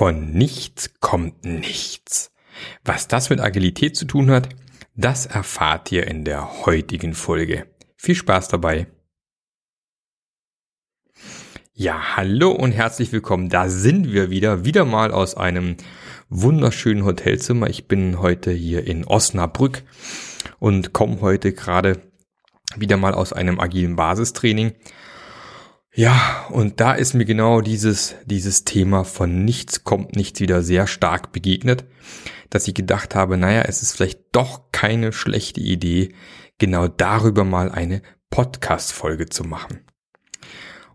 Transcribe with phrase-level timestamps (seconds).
[0.00, 2.32] Von nichts kommt nichts.
[2.82, 4.48] Was das mit Agilität zu tun hat,
[4.96, 7.66] das erfahrt ihr in der heutigen Folge.
[7.96, 8.86] Viel Spaß dabei.
[11.74, 13.50] Ja, hallo und herzlich willkommen.
[13.50, 15.76] Da sind wir wieder, wieder mal aus einem
[16.30, 17.68] wunderschönen Hotelzimmer.
[17.68, 19.82] Ich bin heute hier in Osnabrück
[20.58, 22.00] und komme heute gerade
[22.74, 24.72] wieder mal aus einem agilen Basistraining
[25.92, 30.86] ja, und da ist mir genau dieses, dieses Thema von nichts kommt nichts wieder sehr
[30.86, 31.84] stark begegnet,
[32.48, 36.14] dass ich gedacht habe, naja, es ist vielleicht doch keine schlechte Idee,
[36.58, 39.80] genau darüber mal eine Podcast-Folge zu machen.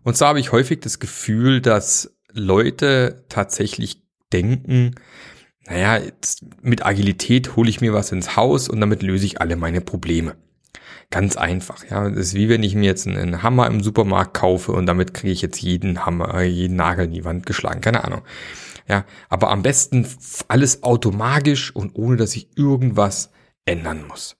[0.02, 4.02] Und zwar habe ich häufig das Gefühl, dass Leute tatsächlich
[4.32, 4.94] denken,
[5.66, 6.00] naja,
[6.62, 10.36] mit Agilität hole ich mir was ins Haus und damit löse ich alle meine Probleme.
[11.10, 12.08] Ganz einfach, ja.
[12.08, 15.32] Das ist wie wenn ich mir jetzt einen Hammer im Supermarkt kaufe und damit kriege
[15.32, 17.80] ich jetzt jeden Hammer, äh, jeden Nagel in die Wand geschlagen.
[17.80, 18.22] Keine Ahnung.
[18.88, 20.06] Ja, aber am besten
[20.48, 23.30] alles automagisch und ohne, dass ich irgendwas
[23.64, 24.36] ändern muss.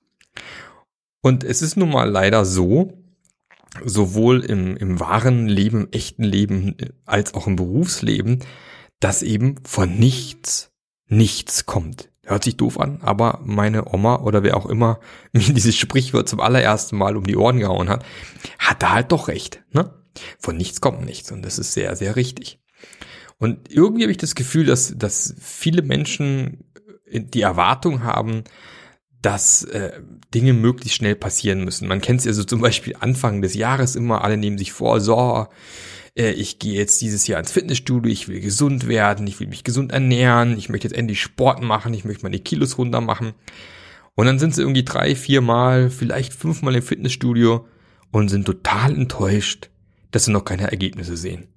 [1.20, 3.02] Und es ist nun mal leider so,
[3.84, 8.40] sowohl im, im wahren Leben, im echten Leben als auch im Berufsleben,
[9.00, 10.72] dass eben von nichts
[11.08, 12.10] nichts kommt.
[12.28, 14.98] Hört sich doof an, aber meine Oma oder wer auch immer
[15.32, 18.04] mir dieses Sprichwort zum allerersten Mal um die Ohren gehauen hat,
[18.58, 19.62] hat da halt doch recht.
[19.72, 19.94] Ne?
[20.38, 22.58] Von nichts kommt nichts und das ist sehr, sehr richtig.
[23.38, 26.64] Und irgendwie habe ich das Gefühl, dass, dass viele Menschen
[27.10, 28.42] die Erwartung haben,
[29.22, 30.00] dass äh,
[30.34, 31.88] Dinge möglichst schnell passieren müssen.
[31.88, 35.00] Man kennt es ja so zum Beispiel Anfang des Jahres immer, alle nehmen sich vor,
[35.00, 35.46] so,
[36.16, 39.64] äh, ich gehe jetzt dieses Jahr ins Fitnessstudio, ich will gesund werden, ich will mich
[39.64, 43.34] gesund ernähren, ich möchte jetzt endlich Sport machen, ich möchte meine Kilos runter machen.
[44.14, 47.66] Und dann sind sie irgendwie drei, vier Mal, vielleicht fünfmal im Fitnessstudio
[48.10, 49.68] und sind total enttäuscht,
[50.10, 51.48] dass sie noch keine Ergebnisse sehen.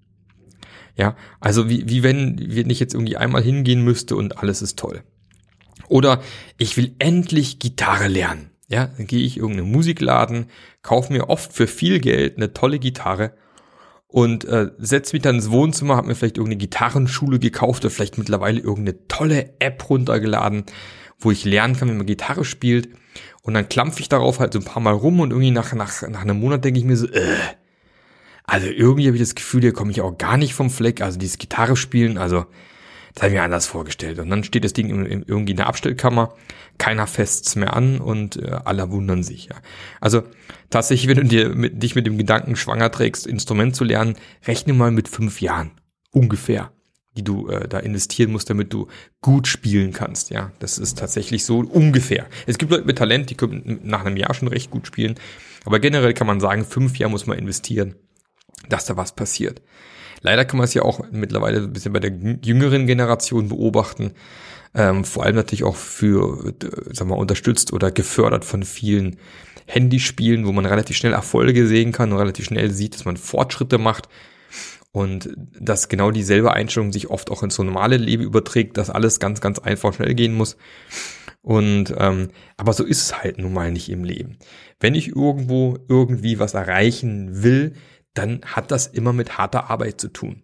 [0.97, 4.77] Ja, also wie, wie wenn, wenn ich jetzt irgendwie einmal hingehen müsste und alles ist
[4.77, 5.03] toll.
[5.87, 6.21] Oder
[6.57, 8.51] ich will endlich Gitarre lernen.
[8.67, 10.47] Ja, dann gehe ich irgendeinen Musikladen,
[10.83, 13.33] kaufe mir oft für viel Geld eine tolle Gitarre
[14.11, 18.17] und äh, setze mich dann ins Wohnzimmer, habe mir vielleicht irgendeine Gitarrenschule gekauft oder vielleicht
[18.17, 20.63] mittlerweile irgendeine tolle App runtergeladen,
[21.19, 22.89] wo ich lernen kann, wie man Gitarre spielt.
[23.43, 26.01] Und dann klampfe ich darauf halt so ein paar Mal rum und irgendwie nach, nach,
[26.09, 27.35] nach einem Monat denke ich mir so, äh,
[28.45, 31.01] also irgendwie habe ich das Gefühl, hier komme ich auch gar nicht vom Fleck.
[31.01, 32.47] Also dieses Gitarre spielen, also
[33.13, 34.19] das habe ich mir anders vorgestellt.
[34.19, 36.35] Und dann steht das Ding irgendwie in der Abstellkammer,
[36.77, 39.47] keiner fest's mehr an und äh, alle wundern sich.
[39.47, 39.55] Ja.
[39.99, 40.23] Also
[40.69, 44.15] tatsächlich, wenn du dir mit, dich mit dem Gedanken schwanger trägst, Instrument zu lernen,
[44.45, 45.71] rechne mal mit fünf Jahren
[46.11, 46.71] ungefähr,
[47.17, 48.87] die du äh, da investieren musst, damit du
[49.21, 50.29] gut spielen kannst.
[50.29, 52.27] Ja, das ist tatsächlich so ungefähr.
[52.45, 55.15] Es gibt Leute mit Talent, die können nach einem Jahr schon recht gut spielen,
[55.65, 57.95] aber generell kann man sagen, fünf Jahre muss man investieren,
[58.69, 59.61] dass da was passiert.
[60.21, 62.11] Leider kann man es ja auch mittlerweile ein bisschen bei der
[62.43, 64.13] jüngeren Generation beobachten.
[64.75, 69.17] Ähm, vor allem natürlich auch für, äh, sagen wir, unterstützt oder gefördert von vielen
[69.65, 73.77] Handyspielen, wo man relativ schnell Erfolge sehen kann und relativ schnell sieht, dass man Fortschritte
[73.77, 74.09] macht.
[74.91, 75.29] Und
[75.59, 79.59] dass genau dieselbe Einstellung sich oft auch ins normale Leben überträgt, dass alles ganz, ganz
[79.59, 80.57] einfach schnell gehen muss.
[81.41, 84.37] Und ähm, aber so ist es halt nun mal nicht im Leben.
[84.79, 87.73] Wenn ich irgendwo irgendwie was erreichen will,
[88.19, 90.43] dann hat das immer mit harter Arbeit zu tun.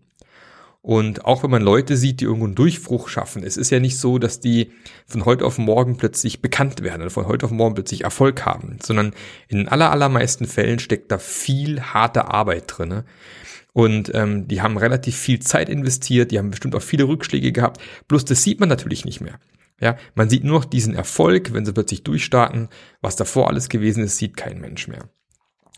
[0.82, 3.98] Und auch wenn man Leute sieht, die irgendwo einen Durchbruch schaffen, es ist ja nicht
[3.98, 4.72] so, dass die
[5.08, 8.78] von heute auf morgen plötzlich bekannt werden oder von heute auf morgen plötzlich Erfolg haben,
[8.82, 9.14] sondern
[9.48, 13.04] in den aller, allermeisten Fällen steckt da viel harte Arbeit drinne.
[13.74, 17.82] Und ähm, die haben relativ viel Zeit investiert, die haben bestimmt auch viele Rückschläge gehabt.
[18.08, 19.40] Bloß das sieht man natürlich nicht mehr.
[19.82, 22.70] Ja, man sieht nur noch diesen Erfolg, wenn sie plötzlich durchstarten.
[23.02, 25.10] Was davor alles gewesen ist, sieht kein Mensch mehr.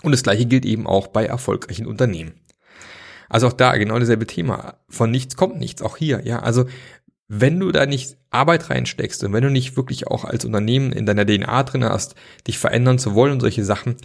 [0.04, 2.34] Und das gleiche gilt eben auch bei erfolgreichen Unternehmen.
[3.30, 4.76] Also auch da genau dasselbe Thema.
[4.88, 6.40] Von nichts kommt nichts, auch hier, ja.
[6.40, 6.66] Also
[7.28, 11.06] wenn du da nicht Arbeit reinsteckst und wenn du nicht wirklich auch als Unternehmen in
[11.06, 12.16] deiner DNA drin hast,
[12.48, 13.98] dich verändern zu wollen und solche Sachen,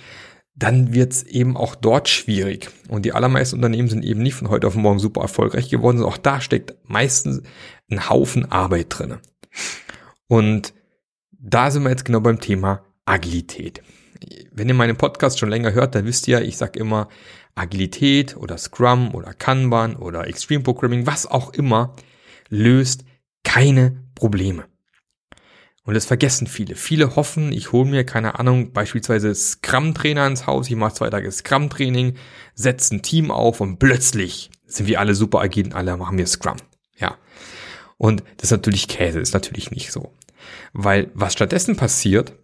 [0.55, 2.71] dann wird's eben auch dort schwierig.
[2.89, 6.15] Und die allermeisten Unternehmen sind eben nicht von heute auf morgen super erfolgreich geworden, sondern
[6.15, 7.43] auch da steckt meistens
[7.91, 9.21] ein Haufen Arbeit drinne.
[10.27, 10.75] Und
[11.31, 13.83] da sind wir jetzt genau beim Thema Agilität
[14.51, 17.09] wenn ihr meinen Podcast schon länger hört, dann wisst ihr, ich sage immer,
[17.55, 21.95] Agilität oder Scrum oder Kanban oder Extreme Programming, was auch immer,
[22.49, 23.05] löst
[23.45, 24.65] keine Probleme.
[25.85, 26.77] Und das vergessen viele.
[26.77, 31.31] Viele hoffen, ich hole mir, keine Ahnung, beispielsweise Scrum-Trainer ins Haus, ich mache zwei Tage
[31.31, 32.15] Scrum-Training,
[32.55, 36.27] setze ein Team auf und plötzlich sind wir alle super agil und alle machen wir
[36.27, 36.57] Scrum.
[36.97, 37.17] Ja.
[37.99, 40.13] Und das ist natürlich Käse, ist natürlich nicht so.
[40.73, 42.35] Weil was stattdessen passiert,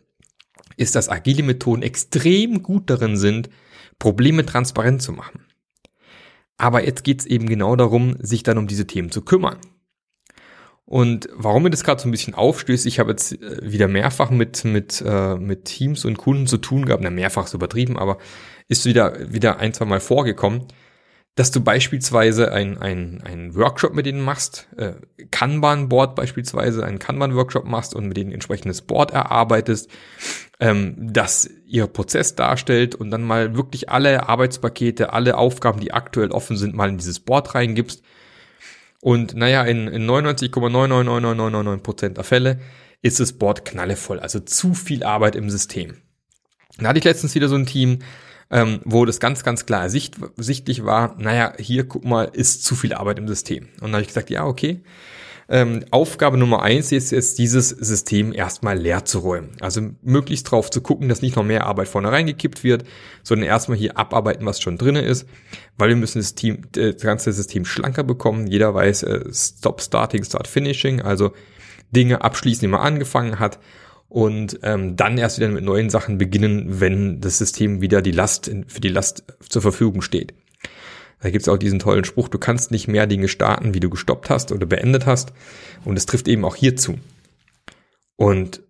[0.79, 3.51] ist, dass agile Methoden extrem gut darin sind,
[3.99, 5.45] Probleme transparent zu machen.
[6.57, 9.59] Aber jetzt geht es eben genau darum, sich dann um diese Themen zu kümmern.
[10.85, 14.31] Und warum mir das gerade so ein bisschen aufstößt, ich habe jetzt äh, wieder mehrfach
[14.31, 18.17] mit, mit, äh, mit Teams und Kunden zu tun gehabt, na, mehrfach ist übertrieben, aber
[18.69, 20.65] ist wieder, wieder ein, zwei Mal vorgekommen,
[21.39, 24.95] dass du beispielsweise ein, ein, ein Workshop mit denen machst, äh,
[25.31, 29.89] Kanban-Board beispielsweise, einen Kanban-Workshop machst und mit denen entsprechendes Board erarbeitest,
[30.59, 36.33] ähm, das ihr Prozess darstellt und dann mal wirklich alle Arbeitspakete, alle Aufgaben, die aktuell
[36.33, 38.03] offen sind, mal in dieses Board reingibst
[39.01, 42.59] und naja, in, in 99,99999% der Fälle
[43.01, 45.99] ist das Board knallevoll, also zu viel Arbeit im System.
[46.79, 48.01] Da hatte ich letztens wieder so ein Team,
[48.51, 52.75] ähm, wo das ganz, ganz klar sicht, sichtlich war, naja, hier, guck mal, ist zu
[52.75, 53.69] viel Arbeit im System.
[53.75, 54.83] Und dann habe ich gesagt, ja, okay,
[55.51, 59.51] ähm, Aufgabe Nummer eins ist jetzt, dieses System erstmal leer zu räumen.
[59.61, 62.85] Also möglichst drauf zu gucken, dass nicht noch mehr Arbeit vorne reingekippt wird,
[63.23, 65.27] sondern erstmal hier abarbeiten, was schon drinne ist,
[65.79, 68.47] weil wir müssen das, Team, äh, das ganze System schlanker bekommen.
[68.47, 71.33] Jeder weiß, äh, Stop Starting, Start Finishing, also
[71.91, 73.59] Dinge abschließen, die man angefangen hat
[74.09, 78.51] und ähm, dann erst wieder mit neuen Sachen beginnen, wenn das System wieder die Last
[78.67, 80.35] für die Last zur Verfügung steht.
[81.21, 84.31] Da gibt's auch diesen tollen Spruch, du kannst nicht mehr Dinge starten, wie du gestoppt
[84.31, 85.33] hast oder beendet hast.
[85.85, 86.99] Und es trifft eben auch hier zu.
[88.17, 88.63] Und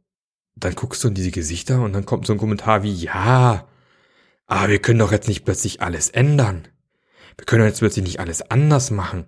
[0.57, 3.69] dann guckst du in diese Gesichter und dann kommt so ein Kommentar wie, ja,
[4.47, 6.67] aber wir können doch jetzt nicht plötzlich alles ändern.
[7.37, 9.27] Wir können doch jetzt plötzlich nicht alles anders machen.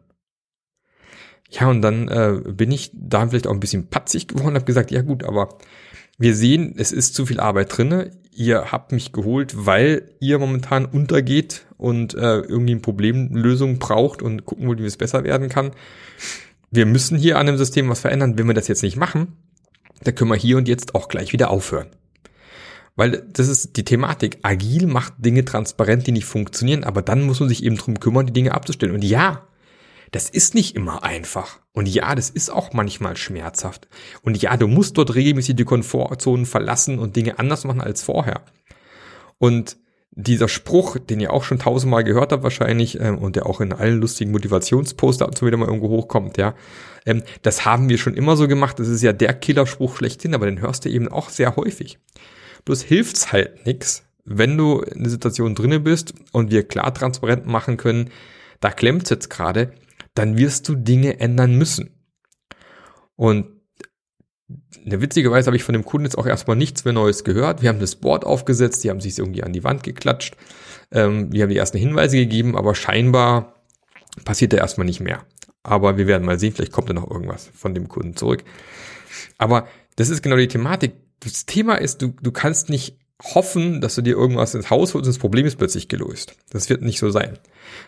[1.50, 4.64] Ja, und dann äh, bin ich da vielleicht auch ein bisschen patzig geworden und habe
[4.64, 5.58] gesagt, ja gut, aber
[6.20, 8.10] wir sehen, es ist zu viel Arbeit drinne.
[8.30, 14.44] Ihr habt mich geholt, weil ihr momentan untergeht und äh, irgendwie eine Problemlösung braucht und
[14.44, 15.70] gucken wollt, wie es besser werden kann.
[16.70, 18.36] Wir müssen hier an dem System was verändern.
[18.36, 19.32] Wenn wir das jetzt nicht machen,
[20.04, 21.88] dann können wir hier und jetzt auch gleich wieder aufhören.
[22.96, 24.40] Weil das ist die Thematik.
[24.42, 28.26] Agil macht Dinge transparent, die nicht funktionieren, aber dann muss man sich eben drum kümmern,
[28.26, 28.94] die Dinge abzustellen.
[28.94, 29.46] Und ja,
[30.10, 31.60] das ist nicht immer einfach.
[31.72, 33.88] Und ja, das ist auch manchmal schmerzhaft.
[34.22, 38.42] Und ja, du musst dort regelmäßig die Komfortzonen verlassen und Dinge anders machen als vorher.
[39.38, 39.76] Und
[40.12, 43.72] dieser Spruch, den ihr auch schon tausendmal gehört habt wahrscheinlich ähm, und der auch in
[43.72, 46.54] allen lustigen Motivationsposter und so wieder mal irgendwo hochkommt, ja,
[47.06, 48.78] ähm, das haben wir schon immer so gemacht.
[48.80, 51.98] Das ist ja der Killerspruch schlechthin, aber den hörst du eben auch sehr häufig.
[52.64, 57.46] Bloß hilft's halt nix, wenn du in der Situation drinne bist und wir klar transparent
[57.46, 58.10] machen können,
[58.60, 59.72] da klemmt's jetzt gerade,
[60.14, 61.90] dann wirst du Dinge ändern müssen.
[63.16, 63.46] Und
[64.84, 67.62] eine witzige Weise habe ich von dem Kunden jetzt auch erstmal nichts mehr Neues gehört.
[67.62, 70.36] Wir haben das Board aufgesetzt, die haben sich irgendwie an die Wand geklatscht.
[70.90, 73.62] Ähm, wir haben die ersten Hinweise gegeben, aber scheinbar
[74.24, 75.24] passiert da erstmal nicht mehr.
[75.62, 78.44] Aber wir werden mal sehen, vielleicht kommt da noch irgendwas von dem Kunden zurück.
[79.38, 80.94] Aber das ist genau die Thematik.
[81.20, 85.06] Das Thema ist, du, du kannst nicht hoffen, dass du dir irgendwas ins Haus holst
[85.06, 86.34] und das Problem ist plötzlich gelöst.
[86.50, 87.38] Das wird nicht so sein.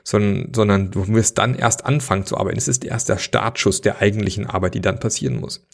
[0.04, 2.58] Sondern, sondern du wirst dann erst anfangen zu arbeiten.
[2.58, 5.64] Es ist erst der Startschuss der eigentlichen Arbeit, die dann passieren muss.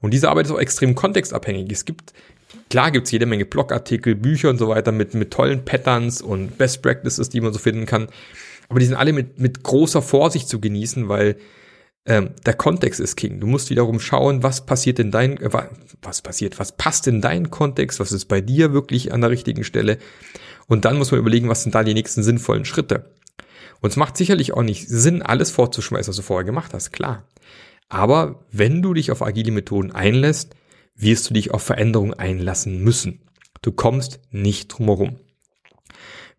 [0.00, 1.70] Und diese Arbeit ist auch extrem kontextabhängig.
[1.72, 2.12] Es gibt,
[2.68, 6.82] klar gibt's jede Menge Blogartikel, Bücher und so weiter mit, mit tollen Patterns und Best
[6.82, 8.08] Practices, die man so finden kann.
[8.68, 11.36] Aber die sind alle mit, mit großer Vorsicht zu genießen, weil
[12.06, 13.40] ähm, der Kontext ist King.
[13.40, 15.50] Du musst wiederum schauen, was passiert in dein, äh,
[16.02, 19.64] was passiert, was passt in deinen Kontext, was ist bei dir wirklich an der richtigen
[19.64, 19.98] Stelle.
[20.66, 23.14] Und dann muss man überlegen, was sind da die nächsten sinnvollen Schritte.
[23.80, 27.26] Und es macht sicherlich auch nicht Sinn, alles vorzuschmeißen, was du vorher gemacht hast, klar.
[27.88, 30.54] Aber wenn du dich auf agile Methoden einlässt,
[30.94, 33.22] wirst du dich auf Veränderungen einlassen müssen.
[33.62, 35.18] Du kommst nicht drumherum.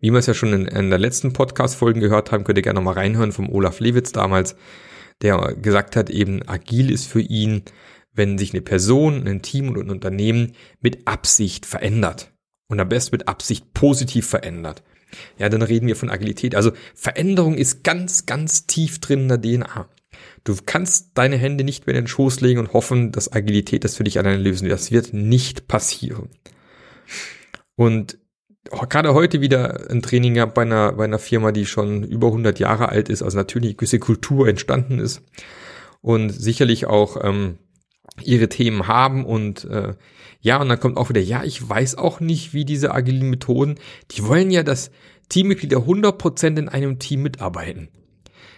[0.00, 2.80] Wie wir es ja schon in, in der letzten Podcast-Folgen gehört haben, könnt ihr gerne
[2.80, 4.56] mal reinhören vom Olaf Lewitz damals,
[5.22, 7.62] der gesagt hat, eben agil ist für ihn,
[8.12, 12.32] wenn sich eine Person, ein Team und ein Unternehmen mit Absicht verändert.
[12.68, 14.82] Und am besten mit Absicht positiv verändert.
[15.38, 16.54] Ja, dann reden wir von Agilität.
[16.54, 19.88] Also Veränderung ist ganz, ganz tief drin in der DNA.
[20.44, 23.96] Du kannst deine Hände nicht mehr in den Schoß legen und hoffen, dass Agilität das
[23.96, 24.78] für dich alleine lösen wird.
[24.78, 26.30] Das wird nicht passieren.
[27.76, 28.18] Und
[28.70, 32.58] gerade heute wieder ein Training gehabt bei einer, bei einer Firma, die schon über 100
[32.58, 35.22] Jahre alt ist, also natürlich gewisse Kultur entstanden ist
[36.00, 37.58] und sicherlich auch ähm,
[38.22, 39.94] ihre Themen haben und äh,
[40.40, 43.76] ja, und dann kommt auch wieder, ja, ich weiß auch nicht, wie diese agilen Methoden,
[44.10, 44.90] die wollen ja, dass
[45.28, 47.88] Teammitglieder 100% in einem Team mitarbeiten.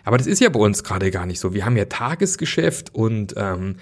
[0.03, 1.55] Aber das ist ja bei uns gerade gar nicht so.
[1.55, 3.77] Wir haben ja Tagesgeschäft und ähm,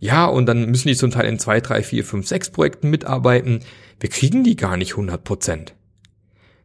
[0.00, 3.60] ja, und dann müssen die zum Teil in zwei, drei, vier, fünf, sechs Projekten mitarbeiten.
[4.00, 5.74] Wir kriegen die gar nicht 100 Prozent.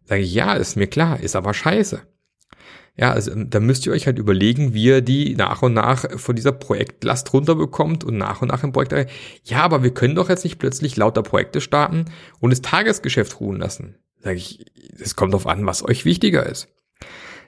[0.05, 2.01] Sage ich, ja, ist mir klar, ist aber scheiße.
[2.99, 6.35] Ja, also da müsst ihr euch halt überlegen, wie ihr die nach und nach von
[6.35, 9.09] dieser Projektlast runterbekommt und nach und nach im Projekt.
[9.45, 12.05] Ja, aber wir können doch jetzt nicht plötzlich lauter Projekte starten
[12.41, 13.95] und das Tagesgeschäft ruhen lassen.
[14.21, 14.65] Sage ich,
[14.99, 16.67] es kommt darauf an, was euch wichtiger ist.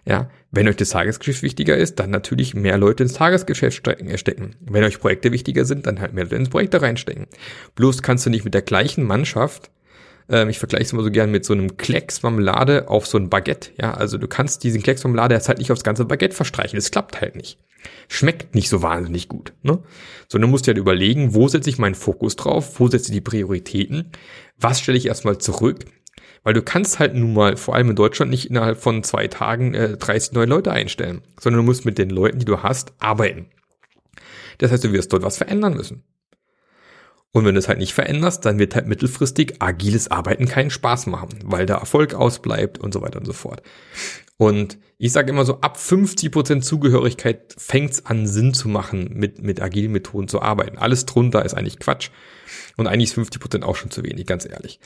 [0.05, 4.55] Ja, wenn euch das Tagesgeschäft wichtiger ist, dann natürlich mehr Leute ins Tagesgeschäft stecken.
[4.59, 7.27] Wenn euch Projekte wichtiger sind, dann halt mehr Leute ins Projekte reinstecken.
[7.75, 9.71] Bloß kannst du nicht mit der gleichen Mannschaft
[10.31, 13.29] ähm, ich vergleiche es immer so gern mit so einem Klecks Marmelade auf so ein
[13.29, 13.71] Baguette.
[13.79, 16.77] Ja, also du kannst diesen Klecks Marmelade jetzt halt nicht aufs ganze Baguette verstreichen.
[16.77, 17.59] Das klappt halt nicht.
[18.07, 19.53] Schmeckt nicht so wahnsinnig gut.
[19.61, 19.79] Ne?
[20.29, 22.79] Sondern du musst dir halt überlegen, wo setze ich meinen Fokus drauf?
[22.79, 24.11] Wo setze ich die Prioritäten?
[24.57, 25.85] Was stelle ich erstmal zurück?
[26.43, 29.73] Weil du kannst halt nun mal, vor allem in Deutschland, nicht innerhalb von zwei Tagen
[29.73, 33.47] äh, 30 neue Leute einstellen, sondern du musst mit den Leuten, die du hast, arbeiten.
[34.57, 36.03] Das heißt, du wirst dort was verändern müssen.
[37.33, 41.07] Und wenn du es halt nicht veränderst, dann wird halt mittelfristig agiles Arbeiten keinen Spaß
[41.07, 43.61] machen, weil der Erfolg ausbleibt und so weiter und so fort.
[44.35, 49.61] Und ich sage immer so, ab 50% Zugehörigkeit fängt's an Sinn zu machen, mit, mit
[49.61, 50.77] agilen Methoden zu arbeiten.
[50.77, 52.09] Alles drunter ist eigentlich Quatsch.
[52.75, 54.79] Und eigentlich ist 50% auch schon zu wenig, ganz ehrlich.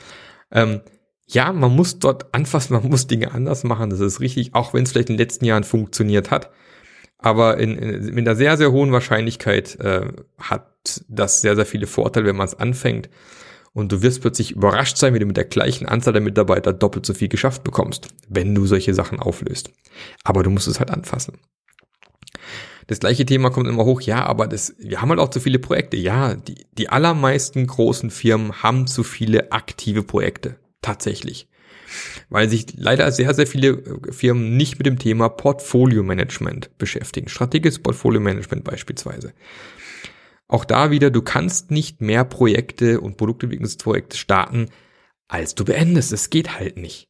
[0.52, 0.82] Ähm,
[1.28, 4.84] ja, man muss dort anfassen, man muss Dinge anders machen, das ist richtig, auch wenn
[4.84, 6.50] es vielleicht in den letzten Jahren funktioniert hat.
[7.18, 10.06] Aber in, in, mit einer sehr, sehr hohen Wahrscheinlichkeit äh,
[10.38, 13.08] hat das sehr, sehr viele Vorteile, wenn man es anfängt.
[13.72, 17.04] Und du wirst plötzlich überrascht sein, wie du mit der gleichen Anzahl der Mitarbeiter doppelt
[17.04, 19.70] so viel geschafft bekommst, wenn du solche Sachen auflöst.
[20.24, 21.38] Aber du musst es halt anfassen.
[22.86, 25.58] Das gleiche Thema kommt immer hoch, ja, aber das, wir haben halt auch zu viele
[25.58, 25.96] Projekte.
[25.96, 30.56] Ja, die, die allermeisten großen Firmen haben zu viele aktive Projekte.
[30.86, 31.48] Tatsächlich
[32.28, 37.28] weil sich leider sehr, sehr viele äh, Firmen nicht mit dem Thema Portfolio Management beschäftigen.
[37.28, 39.32] Strategisches Portfolio Management beispielsweise.
[40.48, 44.66] Auch da wieder, du kannst nicht mehr Projekte und Produktentwicklungsprojekte starten,
[45.28, 46.12] als du beendest.
[46.12, 47.08] Es geht halt nicht.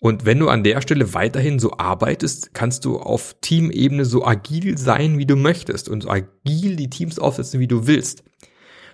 [0.00, 4.76] Und wenn du an der Stelle weiterhin so arbeitest, kannst du auf Teamebene so agil
[4.76, 8.24] sein, wie du möchtest und so agil die Teams aufsetzen, wie du willst.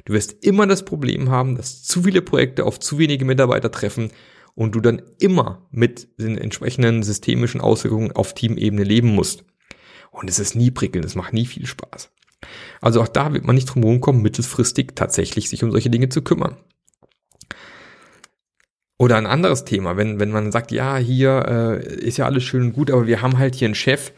[0.05, 4.11] Du wirst immer das Problem haben, dass zu viele Projekte auf zu wenige Mitarbeiter treffen
[4.55, 9.45] und du dann immer mit den entsprechenden systemischen Auswirkungen auf Teamebene leben musst.
[10.11, 12.11] Und es ist nie prickelnd, es macht nie viel Spaß.
[12.81, 16.09] Also auch da wird man nicht drum herum kommen, mittelfristig tatsächlich sich um solche Dinge
[16.09, 16.57] zu kümmern.
[18.99, 22.63] Oder ein anderes Thema, wenn, wenn man sagt, ja, hier äh, ist ja alles schön
[22.63, 24.13] und gut, aber wir haben halt hier einen Chef,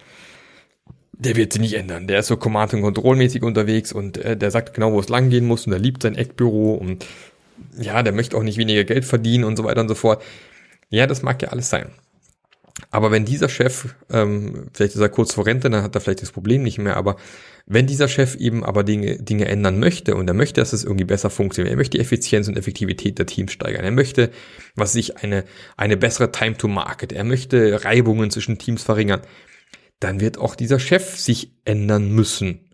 [1.21, 2.07] der wird sich nicht ändern.
[2.07, 5.29] Der ist so Command- und Kontrollmäßig unterwegs und äh, der sagt genau, wo es lang
[5.29, 7.07] gehen muss und er liebt sein Eckbüro und
[7.79, 10.23] ja, der möchte auch nicht weniger Geld verdienen und so weiter und so fort.
[10.89, 11.91] Ja, das mag ja alles sein.
[12.91, 16.23] Aber wenn dieser Chef, ähm, vielleicht ist er kurz vor Rente, dann hat er vielleicht
[16.23, 17.17] das Problem nicht mehr, aber
[17.67, 21.05] wenn dieser Chef eben aber Dinge, Dinge ändern möchte und er möchte, dass es irgendwie
[21.05, 24.31] besser funktioniert, er möchte die Effizienz und Effektivität der Teams steigern, er möchte,
[24.75, 25.45] was sich eine,
[25.77, 29.21] eine bessere Time to Market, er möchte Reibungen zwischen Teams verringern,
[30.01, 32.71] dann wird auch dieser Chef sich ändern müssen.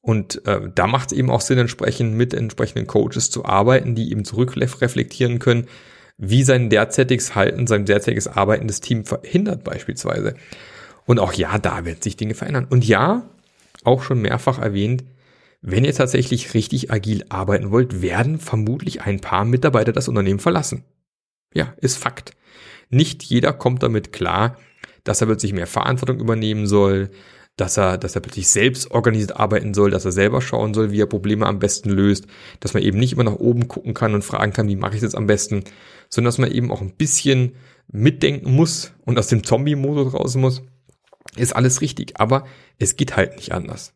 [0.00, 4.10] Und äh, da macht es eben auch Sinn, entsprechend mit entsprechenden Coaches zu arbeiten, die
[4.10, 5.66] eben zurückreflektieren können,
[6.18, 10.34] wie sein derzeitiges Halten, sein derzeitiges Arbeiten das Team verhindert beispielsweise.
[11.06, 12.66] Und auch ja, da werden sich Dinge verändern.
[12.68, 13.28] Und ja,
[13.84, 15.04] auch schon mehrfach erwähnt,
[15.60, 20.84] wenn ihr tatsächlich richtig agil arbeiten wollt, werden vermutlich ein paar Mitarbeiter das Unternehmen verlassen.
[21.54, 22.36] Ja, ist Fakt.
[22.90, 24.58] Nicht jeder kommt damit klar,
[25.06, 27.10] dass er plötzlich mehr Verantwortung übernehmen soll,
[27.56, 31.00] dass er, dass er plötzlich selbst organisiert arbeiten soll, dass er selber schauen soll, wie
[31.00, 32.26] er Probleme am besten löst,
[32.60, 35.00] dass man eben nicht immer nach oben gucken kann und fragen kann, wie mache ich
[35.00, 35.64] das am besten,
[36.10, 37.54] sondern dass man eben auch ein bisschen
[37.88, 40.62] mitdenken muss und aus dem Zombie-Modus raus muss,
[41.36, 42.20] ist alles richtig.
[42.20, 42.46] Aber
[42.78, 43.94] es geht halt nicht anders.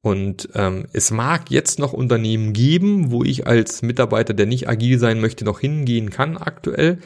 [0.00, 4.98] Und ähm, es mag jetzt noch Unternehmen geben, wo ich als Mitarbeiter, der nicht agil
[4.98, 6.98] sein möchte, noch hingehen kann aktuell.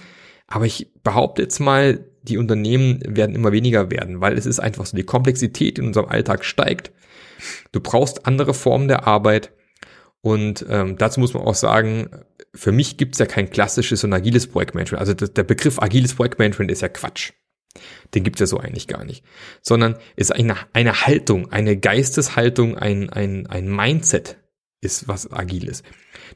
[0.47, 4.87] Aber ich behaupte jetzt mal, die Unternehmen werden immer weniger werden, weil es ist einfach
[4.87, 6.93] so, die Komplexität in unserem Alltag steigt.
[7.73, 9.53] Du brauchst andere Formen der Arbeit.
[10.21, 12.09] Und ähm, dazu muss man auch sagen,
[12.55, 15.01] für mich gibt es ja kein klassisches und agiles Projektmanagement.
[15.01, 17.33] Also der Begriff agiles Projektmanagement ist ja Quatsch.
[18.15, 19.25] Den gibt es ja so eigentlich gar nicht.
[19.63, 24.37] Sondern ist eine, eine Haltung, eine Geisteshaltung, ein, ein, ein Mindset
[24.83, 25.85] ist was agil ist.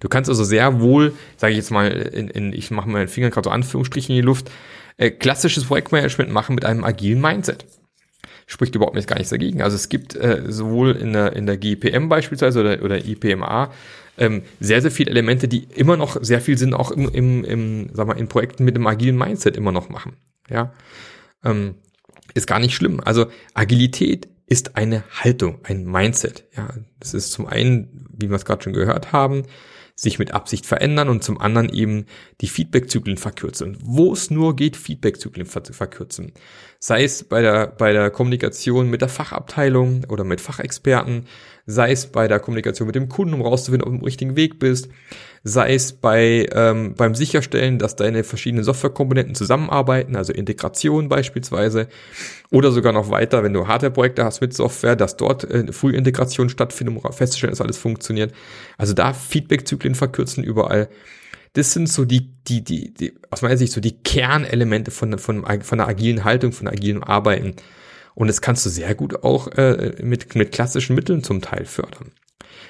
[0.01, 3.31] Du kannst also sehr wohl, sage ich jetzt mal, in, in, ich mache meinen Finger
[3.31, 4.51] gerade so Anführungsstrichen in die Luft,
[4.97, 7.67] äh, klassisches Projektmanagement machen mit einem agilen Mindset.
[8.47, 9.63] Spricht überhaupt nichts gar nichts dagegen.
[9.63, 13.73] Also es gibt äh, sowohl in der, in der GPM beispielsweise oder, oder IPMA
[14.19, 17.91] ähm, sehr, sehr viele Elemente, die immer noch sehr viel Sinn auch im, im, im
[17.93, 20.17] sag mal, in Projekten mit einem agilen Mindset immer noch machen.
[20.49, 20.73] Ja,
[21.45, 21.75] ähm,
[22.35, 23.01] ist gar nicht schlimm.
[23.05, 26.45] Also Agilität ist eine Haltung, ein Mindset.
[26.57, 26.69] Ja,
[27.01, 29.43] das ist zum einen, wie wir es gerade schon gehört haben,
[29.97, 32.05] sich mit Absicht verändern und zum anderen eben
[32.43, 33.79] die Feedbackzyklen verkürzen.
[33.81, 36.33] Wo es nur geht, Feedbackzyklen verkürzen.
[36.79, 41.27] Sei es bei der, bei der Kommunikation mit der Fachabteilung oder mit Fachexperten,
[41.67, 44.61] sei es bei der Kommunikation mit dem Kunden, um rauszufinden, ob du im richtigen Weg
[44.61, 44.89] bist,
[45.43, 51.89] sei es bei, ähm, beim Sicherstellen, dass deine verschiedenen Softwarekomponenten zusammenarbeiten, also Integration beispielsweise,
[52.51, 56.97] oder sogar noch weiter, wenn du Hardware-Projekte hast mit Software, dass dort äh, Frühintegration stattfindet,
[56.97, 58.33] um festzustellen, dass alles funktioniert.
[58.79, 60.89] Also da Feedback-Zyklen verkürzen überall.
[61.55, 65.45] Das sind so die, die, die, die, aus meiner Sicht so die Kernelemente von, von,
[65.63, 67.57] von der agilen Haltung, von agilem Arbeiten.
[68.17, 72.13] Und das kannst du sehr gut auch äh, mit, mit klassischen Mitteln zum Teil fördern.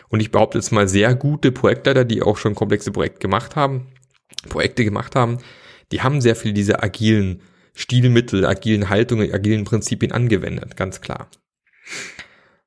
[0.09, 3.87] Und ich behaupte jetzt mal sehr gute Projektleiter, die auch schon komplexe Projekte gemacht haben,
[4.49, 5.39] Projekte gemacht haben,
[5.93, 7.43] die haben sehr viel diese agilen
[7.75, 11.31] Stilmittel, agilen Haltungen, agilen Prinzipien angewendet, ganz klar.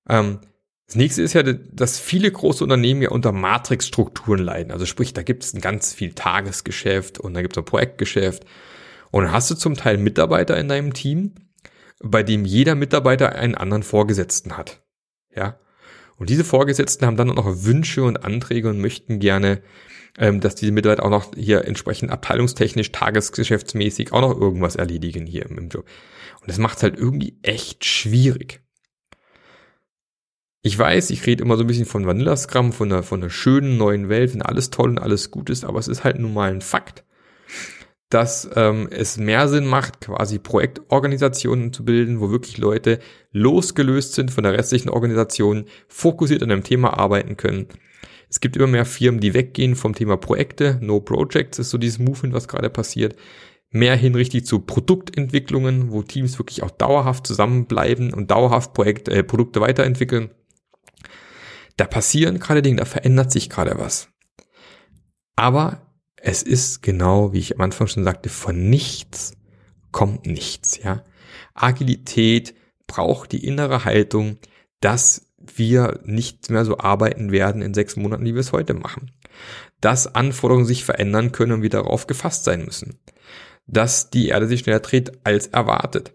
[0.08, 0.40] Ähm,
[0.88, 4.72] das nächste ist ja, dass viele große Unternehmen ja unter Matrixstrukturen leiden.
[4.72, 8.46] Also sprich, da gibt es ein ganz viel Tagesgeschäft und da gibt es ein Projektgeschäft.
[9.12, 11.36] Und dann hast du zum Teil Mitarbeiter in deinem Team,
[12.02, 14.82] bei dem jeder Mitarbeiter einen anderen Vorgesetzten hat.
[15.36, 15.60] Ja.
[16.18, 19.62] Und diese Vorgesetzten haben dann auch noch Wünsche und Anträge und möchten gerne,
[20.18, 25.46] ähm, dass diese Mitarbeiter auch noch hier entsprechend abteilungstechnisch, tagesgeschäftsmäßig auch noch irgendwas erledigen hier
[25.46, 25.86] im Job.
[26.42, 28.62] Und das macht es halt irgendwie echt schwierig.
[30.62, 33.30] Ich weiß, ich rede immer so ein bisschen von Vanilla Scrum, von einer, von einer
[33.30, 36.34] schönen neuen Welt, wenn alles toll und alles gut ist, aber es ist halt nun
[36.34, 37.06] mal ein Fakt,
[38.10, 43.00] dass ähm, es mehr Sinn macht, quasi Projektorganisationen zu bilden, wo wirklich Leute
[43.32, 47.68] losgelöst sind von der restlichen Organisation, fokussiert an einem Thema arbeiten können.
[48.28, 50.80] Es gibt immer mehr Firmen, die weggehen vom Thema Projekte.
[50.82, 53.16] No Projects ist so dieses Movement, was gerade passiert.
[53.72, 59.24] Mehr hin richtig zu Produktentwicklungen, wo Teams wirklich auch dauerhaft zusammenbleiben und dauerhaft Projekt, äh,
[59.24, 60.32] Produkte weiterentwickeln.
[61.78, 64.10] Da passieren gerade Dinge, da verändert sich gerade was.
[65.36, 65.89] Aber
[66.22, 69.34] es ist genau, wie ich am Anfang schon sagte, von nichts
[69.92, 71.04] kommt nichts, ja.
[71.54, 72.54] Agilität
[72.88, 74.38] braucht die innere Haltung,
[74.82, 79.12] dass wir nicht mehr so arbeiten werden in sechs Monaten, wie wir es heute machen.
[79.82, 83.00] Dass Anforderungen sich verändern können und wir darauf gefasst sein müssen.
[83.68, 86.14] Dass die Erde sich schneller dreht als erwartet.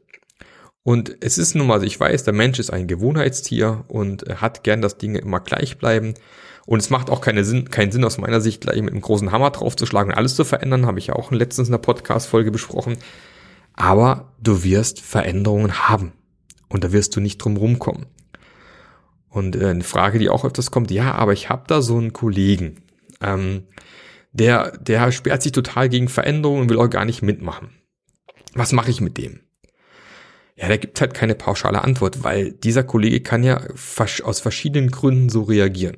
[0.82, 4.82] Und es ist nun mal, ich weiß, der Mensch ist ein Gewohnheitstier und hat gern,
[4.82, 6.14] dass Dinge immer gleich bleiben.
[6.66, 9.33] Und es macht auch keine Sinn, keinen Sinn aus meiner Sicht, gleich mit einem großen
[9.33, 12.96] Hammer draufzuschlagen und alles zu verändern, habe ich ja auch letztens in der Podcast-Folge besprochen.
[13.74, 16.12] Aber du wirst Veränderungen haben.
[16.68, 18.07] Und da wirst du nicht drum rumkommen.
[19.29, 22.12] Und äh, eine Frage, die auch öfters kommt, ja, aber ich habe da so einen
[22.12, 22.83] Kollegen,
[23.20, 23.64] ähm,
[24.33, 27.70] der, der sperrt sich total gegen Veränderungen und will auch gar nicht mitmachen.
[28.55, 29.40] Was mache ich mit dem?
[30.57, 33.61] Ja, da gibt halt keine pauschale Antwort, weil dieser Kollege kann ja
[34.22, 35.96] aus verschiedenen Gründen so reagieren.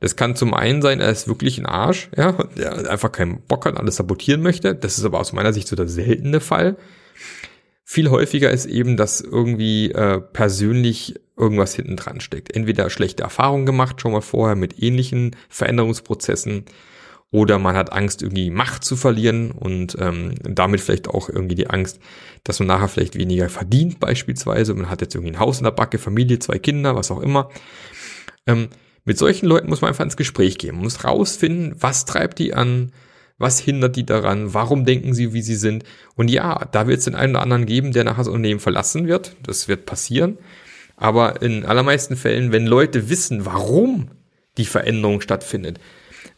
[0.00, 3.66] Das kann zum einen sein, er ist wirklich ein Arsch, ja, der einfach keinen Bock
[3.66, 4.74] hat, alles sabotieren möchte.
[4.74, 6.76] Das ist aber aus meiner Sicht so der seltene Fall.
[7.84, 12.54] Viel häufiger ist eben, dass irgendwie äh, persönlich irgendwas hinten dran steckt.
[12.54, 16.64] Entweder schlechte Erfahrungen gemacht, schon mal vorher mit ähnlichen Veränderungsprozessen,
[17.32, 21.70] oder man hat Angst, irgendwie Macht zu verlieren und ähm, damit vielleicht auch irgendwie die
[21.70, 22.00] Angst,
[22.42, 24.74] dass man nachher vielleicht weniger verdient beispielsweise.
[24.74, 27.50] Man hat jetzt irgendwie ein Haus in der Backe, Familie, zwei Kinder, was auch immer.
[28.46, 28.68] Ähm,
[29.04, 30.74] mit solchen Leuten muss man einfach ins Gespräch gehen.
[30.74, 32.92] Man muss rausfinden, was treibt die an,
[33.38, 35.84] was hindert die daran, warum denken sie, wie sie sind.
[36.14, 39.08] Und ja, da wird es den einen oder anderen geben, der nachher das Unternehmen verlassen
[39.08, 39.34] wird.
[39.42, 40.38] Das wird passieren.
[40.96, 44.10] Aber in allermeisten Fällen, wenn Leute wissen, warum
[44.58, 45.80] die Veränderung stattfindet,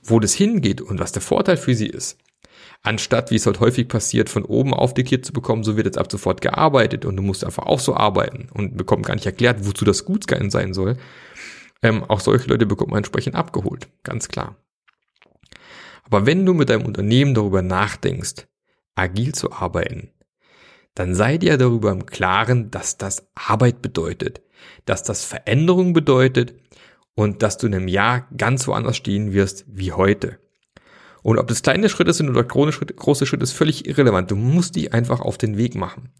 [0.05, 2.19] wo das hingeht und was der Vorteil für sie ist,
[2.83, 6.11] anstatt, wie es halt häufig passiert, von oben aufdiktiert zu bekommen, so wird jetzt ab
[6.11, 9.85] sofort gearbeitet und du musst einfach auch so arbeiten und bekommt gar nicht erklärt, wozu
[9.85, 10.97] das gut sein soll,
[11.83, 14.57] ähm, auch solche Leute bekommt man entsprechend abgeholt, ganz klar.
[16.05, 18.47] Aber wenn du mit deinem Unternehmen darüber nachdenkst,
[18.95, 20.11] agil zu arbeiten,
[20.95, 24.43] dann sei dir darüber im Klaren, dass das Arbeit bedeutet,
[24.85, 26.55] dass das Veränderung bedeutet
[27.15, 30.39] und dass du in einem Jahr ganz woanders stehen wirst wie heute.
[31.23, 32.73] Und ob das kleine Schritte sind oder große
[33.27, 34.31] Schritte, ist völlig irrelevant.
[34.31, 36.11] Du musst die einfach auf den Weg machen.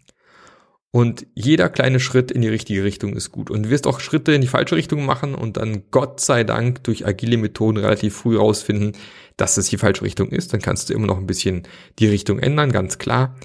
[0.95, 3.49] Und jeder kleine Schritt in die richtige Richtung ist gut.
[3.49, 6.83] Und du wirst auch Schritte in die falsche Richtung machen und dann Gott sei Dank
[6.83, 8.91] durch agile Methoden relativ früh rausfinden,
[9.35, 10.53] dass es die falsche Richtung ist.
[10.53, 11.63] Dann kannst du immer noch ein bisschen
[11.97, 13.35] die Richtung ändern, ganz klar.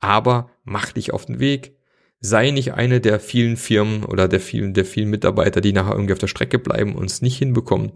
[0.00, 1.78] Aber mach dich auf den Weg.
[2.20, 6.12] Sei nicht eine der vielen Firmen oder der vielen, der vielen Mitarbeiter, die nachher irgendwie
[6.12, 7.92] auf der Strecke bleiben und es nicht hinbekommen.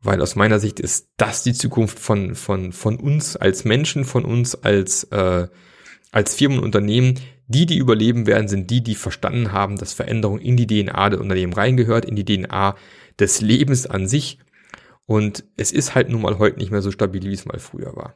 [0.00, 4.24] Weil aus meiner Sicht ist das die Zukunft von, von, von uns als Menschen, von
[4.24, 5.46] uns als, äh,
[6.10, 10.38] als Firmen und Unternehmen, die, die überleben werden, sind die, die verstanden haben, dass Veränderung
[10.38, 12.76] in die DNA der Unternehmen reingehört, in die DNA
[13.18, 14.38] des Lebens an sich
[15.06, 17.94] Und es ist halt nun mal heute nicht mehr so stabil, wie es mal früher
[17.96, 18.14] war.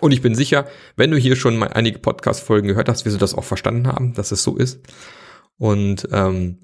[0.00, 3.20] Und ich bin sicher, wenn du hier schon mal einige Podcast-Folgen gehört hast, wirst du
[3.20, 4.80] das auch verstanden haben, dass es so ist.
[5.56, 6.58] Und ähm,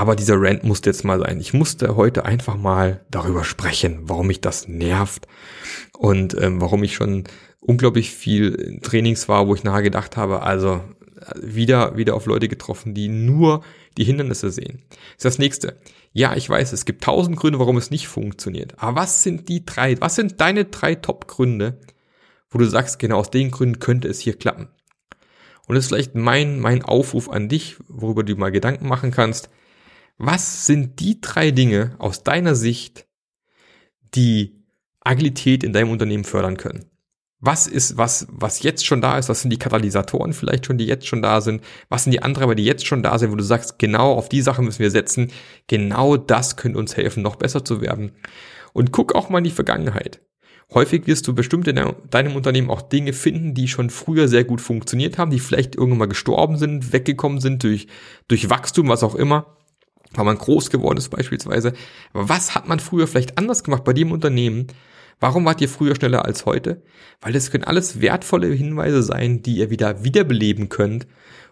[0.00, 1.40] aber dieser Rant musste jetzt mal sein.
[1.40, 5.28] Ich musste heute einfach mal darüber sprechen, warum mich das nervt
[5.92, 7.24] und ähm, warum ich schon
[7.60, 10.80] unglaublich viel in Trainings war, wo ich nachher gedacht habe, also
[11.38, 13.62] wieder, wieder auf Leute getroffen, die nur
[13.98, 14.84] die Hindernisse sehen.
[14.88, 15.76] Das ist das nächste.
[16.14, 18.72] Ja, ich weiß, es gibt tausend Gründe, warum es nicht funktioniert.
[18.78, 21.78] Aber was sind die drei, was sind deine drei Top-Gründe,
[22.48, 24.68] wo du sagst, genau aus den Gründen könnte es hier klappen?
[25.66, 29.50] Und das ist vielleicht mein, mein Aufruf an dich, worüber du mal Gedanken machen kannst.
[30.22, 33.06] Was sind die drei Dinge aus deiner Sicht,
[34.14, 34.66] die
[35.00, 36.84] Agilität in deinem Unternehmen fördern können?
[37.38, 39.30] Was ist, was, was jetzt schon da ist?
[39.30, 41.62] Was sind die Katalysatoren vielleicht schon, die jetzt schon da sind?
[41.88, 44.42] Was sind die Antreiber, die jetzt schon da sind, wo du sagst, genau auf die
[44.42, 45.32] Sache müssen wir setzen.
[45.68, 48.12] Genau das könnte uns helfen, noch besser zu werden.
[48.74, 50.20] Und guck auch mal in die Vergangenheit.
[50.74, 51.80] Häufig wirst du bestimmt in
[52.10, 55.98] deinem Unternehmen auch Dinge finden, die schon früher sehr gut funktioniert haben, die vielleicht irgendwann
[55.98, 57.86] mal gestorben sind, weggekommen sind durch,
[58.28, 59.56] durch Wachstum, was auch immer,
[60.12, 61.72] weil man groß geworden ist beispielsweise.
[62.12, 64.66] Aber was hat man früher vielleicht anders gemacht bei dem Unternehmen,
[65.20, 66.82] Warum wart ihr früher schneller als heute?
[67.20, 71.06] Weil das können alles wertvolle Hinweise sein, die ihr wieder wiederbeleben könnt,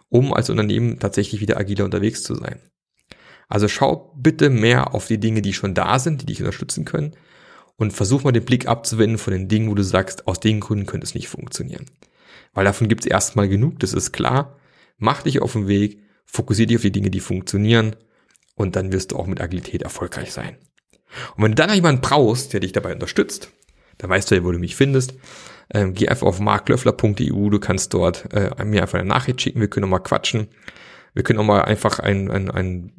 [0.09, 2.59] um als Unternehmen tatsächlich wieder agiler unterwegs zu sein.
[3.47, 7.15] Also schau bitte mehr auf die Dinge, die schon da sind, die dich unterstützen können
[7.77, 10.87] und versuch mal den Blick abzuwenden von den Dingen, wo du sagst, aus den Gründen
[10.87, 11.85] könnte es nicht funktionieren.
[12.53, 14.57] Weil davon gibt es erstmal genug, das ist klar.
[14.97, 17.95] Mach dich auf den Weg, fokussier dich auf die Dinge, die funktionieren
[18.59, 20.57] und dann wirst du auch mit Agilität erfolgreich sein.
[21.37, 23.51] Und wenn du dann noch jemanden brauchst, der dich dabei unterstützt,
[23.97, 25.13] da weißt du ja, wo du mich findest.
[25.73, 29.69] Ähm, geh einfach auf marklöffler.eu, du kannst dort äh, mir einfach eine Nachricht schicken, wir
[29.69, 30.49] können auch mal quatschen.
[31.13, 32.91] Wir können auch mal einfach ein, ein, ein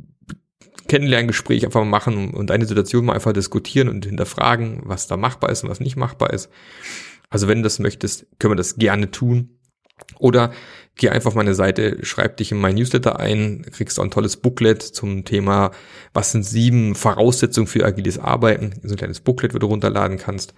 [0.88, 5.62] Kennenlerngespräch einfach machen und eine Situation mal einfach diskutieren und hinterfragen, was da machbar ist
[5.62, 6.48] und was nicht machbar ist.
[7.28, 9.59] Also wenn du das möchtest, können wir das gerne tun.
[10.18, 10.52] Oder
[10.96, 14.36] geh einfach auf meine Seite, schreib dich in mein Newsletter ein, kriegst auch ein tolles
[14.36, 15.70] Booklet zum Thema,
[16.12, 18.74] was sind sieben Voraussetzungen für agiles Arbeiten.
[18.82, 20.54] So ein kleines Booklet, wo du runterladen kannst.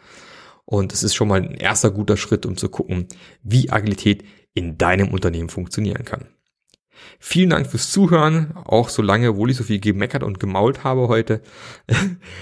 [0.64, 3.08] Und es ist schon mal ein erster guter Schritt, um zu gucken,
[3.42, 4.24] wie Agilität
[4.54, 6.28] in deinem Unternehmen funktionieren kann.
[7.18, 11.08] Vielen Dank fürs Zuhören, auch so lange, obwohl ich so viel gemeckert und gemault habe
[11.08, 11.42] heute.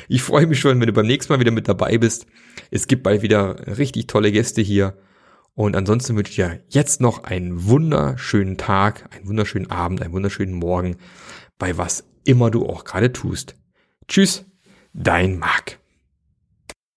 [0.09, 2.27] Ich freue mich schon, wenn du beim nächsten Mal wieder mit dabei bist.
[2.71, 4.97] Es gibt bald wieder richtig tolle Gäste hier.
[5.61, 10.55] Und ansonsten wünsche ich dir jetzt noch einen wunderschönen Tag, einen wunderschönen Abend, einen wunderschönen
[10.55, 10.97] Morgen,
[11.59, 13.57] bei was immer du auch gerade tust.
[14.09, 14.47] Tschüss,
[14.95, 15.80] dein Marc.